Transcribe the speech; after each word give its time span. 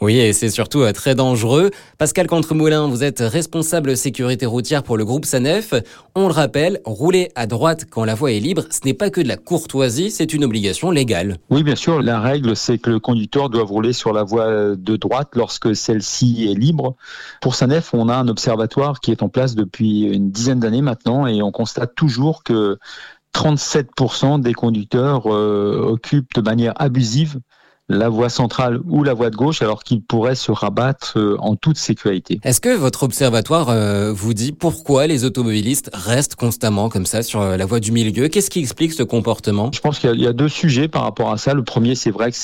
Oui, 0.00 0.16
et 0.18 0.32
c'est 0.32 0.50
surtout 0.50 0.82
euh, 0.82 0.92
très 0.92 1.16
dangereux. 1.16 1.72
Pascal 1.98 2.28
Contremoulin, 2.28 2.86
vous 2.86 3.02
êtes 3.02 3.18
responsable 3.18 3.96
sécurité 3.96 4.46
routière 4.46 4.84
pour 4.84 4.96
le 4.96 5.04
groupe 5.04 5.24
SANEF. 5.24 5.74
On 6.14 6.28
le 6.28 6.32
rappelle, 6.32 6.80
rouler 6.84 7.32
à 7.34 7.48
droite 7.48 7.86
quand 7.90 8.04
la 8.04 8.14
voie 8.14 8.30
est 8.30 8.38
libre, 8.38 8.62
ce 8.70 8.78
n'est 8.84 8.94
pas 8.94 9.10
que 9.10 9.20
de 9.20 9.26
la 9.26 9.36
courtoisie, 9.36 10.12
c'est 10.12 10.32
une 10.32 10.44
obligation 10.44 10.92
légale. 10.92 11.38
Oui, 11.50 11.64
bien 11.64 11.74
sûr, 11.74 12.00
la 12.00 12.20
règle, 12.20 12.54
c'est 12.54 12.78
que 12.78 12.90
le 12.90 13.00
conducteur 13.00 13.50
doit 13.50 13.64
rouler 13.64 13.92
sur 13.92 14.12
la 14.12 14.22
voie 14.22 14.76
de 14.76 14.96
droite 14.96 15.30
lorsque 15.34 15.74
celle-ci 15.74 16.48
est 16.48 16.54
libre. 16.54 16.94
Pour 17.40 17.56
SANEF, 17.56 17.92
on 17.92 18.08
a 18.08 18.14
un 18.14 18.28
observatoire 18.28 19.00
qui 19.00 19.10
est 19.10 19.24
en 19.24 19.28
place 19.28 19.56
depuis 19.56 20.02
une 20.02 20.30
dizaine 20.30 20.60
d'années 20.60 20.80
maintenant 20.80 21.26
et 21.26 21.42
on 21.42 21.50
constate 21.50 21.96
toujours 21.96 22.44
que 22.44 22.78
37% 23.34 24.40
des 24.42 24.54
conducteurs 24.54 25.24
euh, 25.26 25.80
occupent 25.80 26.34
de 26.36 26.40
manière 26.40 26.74
abusive 26.76 27.40
la 27.88 28.08
voie 28.08 28.28
centrale 28.28 28.80
ou 28.86 29.02
la 29.02 29.14
voie 29.14 29.30
de 29.30 29.36
gauche 29.36 29.62
alors 29.62 29.82
qu'ils 29.82 30.02
pourraient 30.02 30.34
se 30.34 30.52
rabattre 30.52 31.14
euh, 31.16 31.36
en 31.40 31.56
toute 31.56 31.78
sécurité. 31.78 32.40
Est-ce 32.44 32.60
que 32.60 32.76
votre 32.76 33.02
observatoire 33.02 33.70
euh, 33.70 34.12
vous 34.12 34.34
dit 34.34 34.52
pourquoi 34.52 35.06
les 35.06 35.24
automobilistes 35.24 35.90
restent 35.94 36.34
constamment 36.34 36.88
comme 36.88 37.06
ça 37.06 37.22
sur 37.22 37.42
la 37.42 37.66
voie 37.66 37.80
du 37.80 37.92
milieu? 37.92 38.28
Qu'est-ce 38.28 38.50
qui 38.50 38.60
explique 38.60 38.92
ce 38.92 39.02
comportement? 39.02 39.70
Je 39.72 39.80
pense 39.80 39.98
qu'il 39.98 40.20
y, 40.20 40.26
a 40.26 40.32
deux 40.32 40.48
sujets 40.48 40.88
par 40.88 41.02
rapport 41.02 41.30
à 41.30 41.38
ça. 41.38 41.54
Le 41.54 41.64
premier, 41.64 41.94
c'est 41.94 42.10
vrai 42.10 42.30
que 42.30 42.36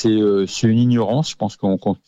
c'est 0.47 0.67
une 0.67 0.79
ignorance. 0.79 1.31
Je 1.31 1.37
pense 1.37 1.57
que 1.57 1.67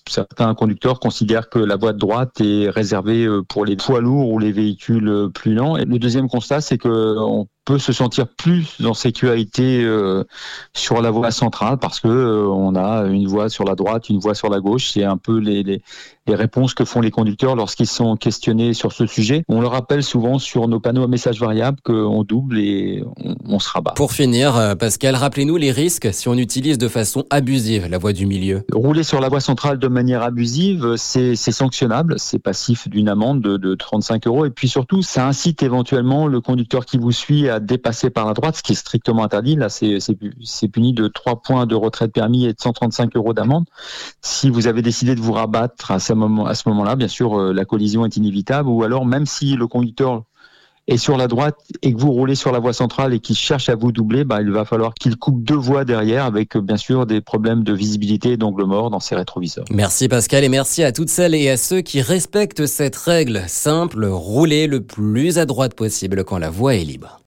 certains 0.08 0.54
conducteurs 0.54 1.00
considèrent 1.00 1.48
que 1.48 1.58
la 1.58 1.76
voie 1.76 1.92
de 1.92 1.98
droite 1.98 2.40
est 2.40 2.70
réservée 2.70 3.26
pour 3.48 3.64
les 3.64 3.76
poids 3.76 4.00
lourds 4.00 4.30
ou 4.30 4.38
les 4.38 4.52
véhicules 4.52 5.28
plus 5.34 5.54
lents. 5.54 5.76
Et 5.76 5.84
le 5.84 5.98
deuxième 5.98 6.28
constat, 6.28 6.60
c'est 6.60 6.78
que 6.78 7.16
on 7.18 7.46
peut 7.66 7.78
se 7.78 7.92
sentir 7.92 8.28
plus 8.28 8.76
en 8.82 8.94
sécurité 8.94 9.82
euh, 9.82 10.24
sur 10.72 11.02
la 11.02 11.10
voie 11.10 11.32
centrale 11.32 11.78
parce 11.78 12.00
que 12.00 12.08
euh, 12.08 12.46
on 12.46 12.76
a 12.76 13.06
une 13.08 13.26
voie 13.26 13.50
sur 13.50 13.64
la 13.64 13.74
droite, 13.74 14.08
une 14.08 14.20
voie 14.20 14.34
sur 14.36 14.48
la 14.48 14.60
gauche. 14.60 14.92
C'est 14.92 15.02
un 15.02 15.18
peu 15.18 15.38
les, 15.38 15.64
les, 15.64 15.82
les, 16.26 16.34
réponses 16.34 16.74
que 16.74 16.84
font 16.84 17.00
les 17.00 17.10
conducteurs 17.10 17.56
lorsqu'ils 17.56 17.86
sont 17.86 18.16
questionnés 18.16 18.74
sur 18.74 18.92
ce 18.92 19.06
sujet. 19.06 19.44
On 19.48 19.60
leur 19.60 19.72
rappelle 19.72 20.02
souvent 20.02 20.38
sur 20.38 20.68
nos 20.68 20.80
panneaux 20.80 21.02
à 21.02 21.08
messages 21.08 21.40
variables 21.40 21.78
qu'on 21.82 22.24
double 22.24 22.58
et 22.58 23.02
on, 23.24 23.36
on, 23.44 23.58
se 23.58 23.68
rabat. 23.70 23.92
Pour 23.92 24.12
finir, 24.12 24.56
euh, 24.56 24.74
Pascal, 24.74 25.14
rappelez-nous 25.14 25.56
les 25.56 25.72
risques 25.72 26.08
si 26.12 26.28
on 26.28 26.34
utilise 26.34 26.78
de 26.78 26.88
façon 26.88 27.24
abusive 27.30 27.86
la 27.88 27.98
voie 27.98 28.12
du 28.12 28.26
milieu. 28.26 28.64
Rouler 28.72 29.02
sur 29.02 29.20
la 29.20 29.28
voie 29.28 29.40
centrale 29.40 29.78
de 29.78 29.88
manière 29.88 30.22
abusive, 30.22 30.94
c'est 30.96 31.36
sanctionnable, 31.36 32.14
c'est 32.18 32.38
passif 32.38 32.88
d'une 32.88 33.08
amende 33.08 33.40
de, 33.40 33.56
de 33.56 33.74
35 33.74 34.26
euros 34.26 34.44
et 34.44 34.50
puis 34.50 34.68
surtout, 34.68 35.02
ça 35.02 35.26
incite 35.26 35.62
éventuellement 35.62 36.26
le 36.26 36.40
conducteur 36.40 36.84
qui 36.84 36.98
vous 36.98 37.12
suit 37.12 37.48
à 37.48 37.60
dépasser 37.60 38.10
par 38.10 38.26
la 38.26 38.34
droite, 38.34 38.56
ce 38.56 38.62
qui 38.62 38.72
est 38.72 38.76
strictement 38.76 39.24
interdit. 39.24 39.56
Là, 39.56 39.68
c'est 39.68 40.68
puni 40.68 40.92
de 40.92 41.08
3 41.08 41.42
points 41.42 41.66
de 41.66 41.74
retrait 41.74 42.06
de 42.06 42.12
permis 42.12 42.46
et 42.46 42.52
de 42.52 42.60
135 42.60 43.16
euros 43.16 43.32
d'amende. 43.32 43.66
Si 44.20 44.50
vous 44.50 44.66
avez 44.66 44.82
décidé 44.82 45.14
de 45.14 45.20
vous 45.20 45.32
rabattre 45.32 45.90
à 45.90 45.98
ce 45.98 46.12
à 46.46 46.54
ce 46.54 46.68
moment-là, 46.68 46.96
bien 46.96 47.08
sûr, 47.08 47.38
euh, 47.38 47.52
la 47.52 47.64
collision 47.64 48.04
est 48.04 48.16
inévitable. 48.16 48.68
Ou 48.68 48.82
alors, 48.82 49.06
même 49.06 49.26
si 49.26 49.56
le 49.56 49.66
conducteur 49.66 50.24
et 50.88 50.98
sur 50.98 51.16
la 51.16 51.26
droite 51.26 51.56
et 51.82 51.92
que 51.92 52.00
vous 52.00 52.12
roulez 52.12 52.34
sur 52.34 52.52
la 52.52 52.58
voie 52.58 52.72
centrale 52.72 53.12
et 53.12 53.18
qu'il 53.18 53.36
cherche 53.36 53.68
à 53.68 53.74
vous 53.74 53.92
doubler, 53.92 54.24
bah, 54.24 54.40
il 54.40 54.50
va 54.50 54.64
falloir 54.64 54.94
qu'il 54.94 55.16
coupe 55.16 55.42
deux 55.42 55.56
voies 55.56 55.84
derrière 55.84 56.24
avec 56.24 56.56
bien 56.56 56.76
sûr 56.76 57.06
des 57.06 57.20
problèmes 57.20 57.64
de 57.64 57.72
visibilité 57.72 58.32
et 58.32 58.36
d'angle 58.36 58.64
mort 58.64 58.90
dans 58.90 59.00
ses 59.00 59.16
rétroviseurs. 59.16 59.64
Merci 59.70 60.08
Pascal 60.08 60.44
et 60.44 60.48
merci 60.48 60.84
à 60.84 60.92
toutes 60.92 61.08
celles 61.08 61.34
et 61.34 61.50
à 61.50 61.56
ceux 61.56 61.80
qui 61.80 62.00
respectent 62.00 62.66
cette 62.66 62.96
règle 62.96 63.42
simple, 63.48 64.04
rouler 64.04 64.66
le 64.66 64.80
plus 64.80 65.38
à 65.38 65.46
droite 65.46 65.74
possible 65.74 66.24
quand 66.24 66.38
la 66.38 66.50
voie 66.50 66.76
est 66.76 66.84
libre. 66.84 67.20